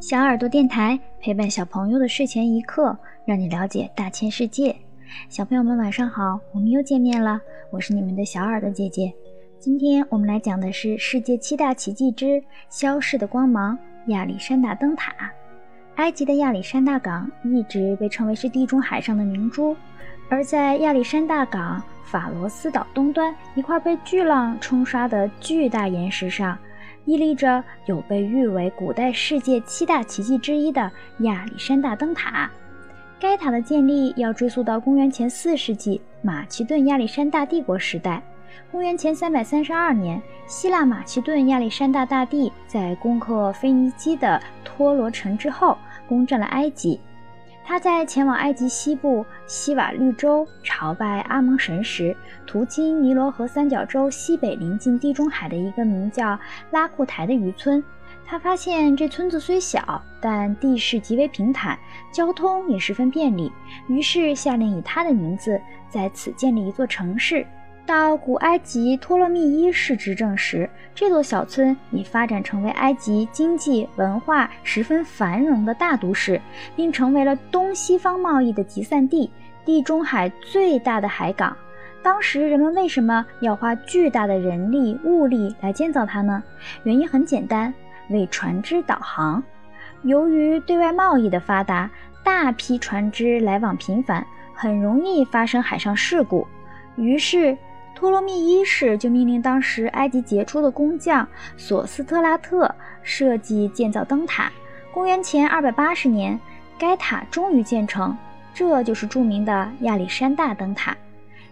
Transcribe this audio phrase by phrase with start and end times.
[0.00, 4.74] 小耳朵电台陪伴小朋友的睡前一刻，让你了解大千世界。
[5.28, 9.12] 小朋友们晚上好，我们又见面了，我是你们的小耳朵姐姐。
[9.58, 13.78] 今天我们来讲的是世界七大奇迹之消逝的光芒——
[14.08, 15.14] 亚历山大灯塔。
[15.96, 19.76] 埃及的亚历山大港一直被称为是地中海上的明珠，
[20.28, 26.58] 而在亚历山大港法罗斯岛东端一块被巨浪冲刷的巨大岩石上。
[27.04, 32.50] 屹立着有被誉为古代世界七大奇迹之一的亚历山大灯塔。
[33.18, 38.22] 该塔的建立要追溯到公元前四世纪马其顿亚历山大帝国时代。
[38.70, 45.76] 公元前三百三十二年，希腊马其顿亚历山大大帝在攻克腓尼基的托罗城之后，
[46.08, 47.00] 攻占了埃及。
[47.64, 52.14] 他在前往埃及西部西瓦绿洲朝拜阿蒙神时，
[52.46, 56.38] 途经尼罗河三角洲西北临近地中海的一个名叫
[56.70, 57.82] 拉库台的渔村。
[58.24, 61.78] 他发现这村子虽小，但地势极为平坦，
[62.12, 63.50] 交通也十分便利，
[63.88, 67.46] 于是下令以他的名字在此建立一座城市。
[67.84, 76.40] 到古埃及托勒密一世执政时，这座小村已发展成为埃及经济文化十分繁荣的大都市，
[76.76, 79.30] 并成为了东西方贸易的集散地，
[79.64, 81.54] 地中海最大的海港。
[82.02, 86.42] 当时人们为什么要花巨大的人力物力来建造它呢？
[86.84, 87.74] 原因很简单，
[88.10, 89.42] 为船只导航。
[90.02, 91.90] 由于对外贸易的发达，
[92.24, 96.46] 大批船只来往频繁，很容易发生海上事故，
[96.94, 97.58] 于是。
[97.94, 101.26] 托罗密一世就命令当时埃及杰出的工匠
[101.56, 104.50] 索斯特拉特设计建造灯塔。
[104.92, 106.38] 公元前二百八十年，
[106.78, 108.16] 该塔终于建成，
[108.52, 110.96] 这就是著名的亚历山大灯塔。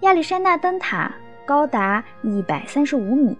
[0.00, 1.10] 亚历山大灯塔
[1.46, 3.36] 高达一百三十五米，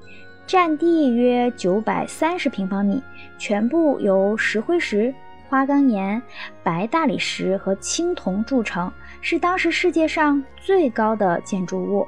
[0.46, 3.02] 占地约九百三十平方米，
[3.38, 5.14] 全部由石灰石、
[5.48, 6.20] 花岗岩、
[6.62, 12.06] 白大理石和青铜铸成，是当时世界上最高的建筑物。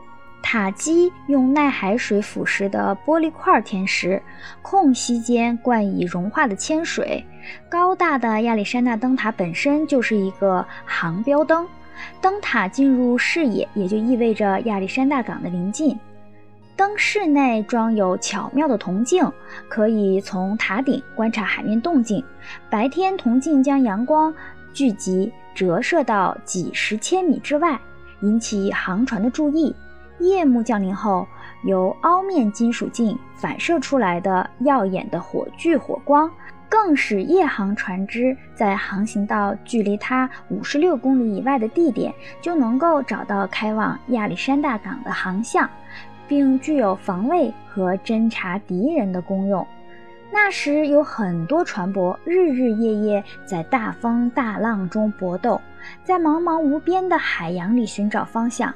[0.48, 4.22] 塔基用耐海水腐蚀的玻璃块填实，
[4.62, 7.26] 空隙间灌以融化的铅水。
[7.68, 11.66] 高大的亚历山大灯塔本身就是一个航标灯，
[12.20, 15.98] 灯塔进入视野也就意味着亚历山大港的临近。
[16.76, 19.28] 灯室内装有巧妙的铜镜，
[19.68, 22.22] 可以从塔顶观察海面动静。
[22.70, 24.32] 白天，铜镜将阳光
[24.72, 27.76] 聚集折射到几十千米之外，
[28.20, 29.74] 引起航船的注意。
[30.18, 31.26] 夜幕降临后，
[31.64, 36.30] 由凹面金属镜反射出来的耀眼的火炬火光，
[36.68, 45.68] 更使夜航船只在航行到距离它五十六公里以外的地点，就能够找到开往亚历山大港的航向，
[46.26, 49.66] 并具有防卫和侦察敌人的功用。
[50.32, 55.60] 那时有很多船舶日日夜夜在大风大浪中搏斗，
[56.02, 58.74] 在茫茫无边的海洋里寻找方向。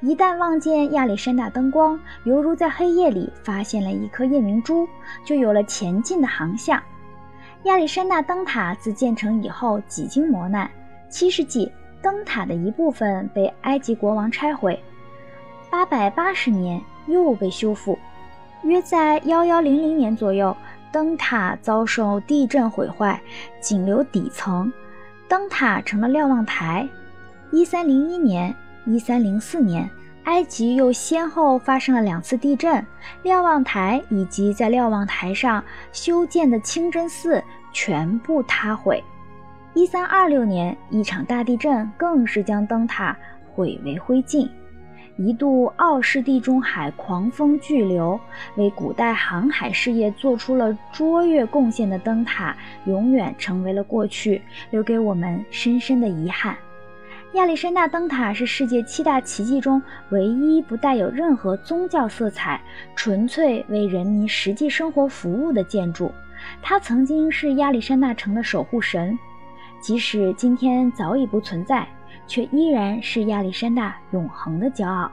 [0.00, 4.88] 一旦望见亚历山大灯光，犹如在黑夜里发现了一颗夜明珠，
[5.24, 6.82] 就有了前进的航向。
[7.64, 10.70] 亚历山大灯塔自建成以后几经磨难，
[11.08, 11.70] 七世纪
[12.00, 14.78] 灯塔的一部分被埃及国王拆毁，
[15.70, 17.98] 八百八十年又被修复。
[18.62, 20.56] 约在幺幺零零年左右，
[20.90, 23.20] 灯塔遭受地震毁坏，
[23.60, 24.72] 仅留底层，
[25.28, 26.88] 灯塔成了瞭望台。
[27.50, 28.54] 一三零一年。
[28.84, 29.88] 一三零四年，
[30.24, 32.84] 埃及又先后发生了两次地震，
[33.22, 35.62] 瞭望台以及在瞭望台上
[35.92, 39.02] 修建的清真寺全部塌毁。
[39.74, 43.16] 一三二六年，一场大地震更是将灯塔
[43.54, 44.48] 毁为灰烬。
[45.16, 48.18] 一度傲视地中海狂风巨流，
[48.56, 52.56] 为古代航海事业做出了卓越贡献的灯塔，
[52.86, 56.56] 永远成为了过去，留给我们深深的遗憾。
[57.34, 62.60] 亚历山大灯塔是世界七大奇迹中唯一不带有任何宗教色彩、
[62.94, 66.12] 纯粹为人民实际生活服务的建筑。
[66.60, 69.18] 它曾经是亚历山大城的守护神，
[69.80, 71.88] 即使今天早已不存在，
[72.26, 75.10] 却依然是亚历山大永恒的骄傲。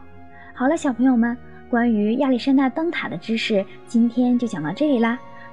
[0.54, 1.38] 好了，小朋友们，
[1.70, 5.18] 关于亚历山大灯塔的知识，今天就讲到这里啦。